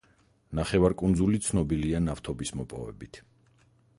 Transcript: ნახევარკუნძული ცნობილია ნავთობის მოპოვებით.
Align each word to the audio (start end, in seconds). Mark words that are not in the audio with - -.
ნახევარკუნძული 0.59 1.41
ცნობილია 1.49 2.01
ნავთობის 2.07 2.53
მოპოვებით. 2.61 3.23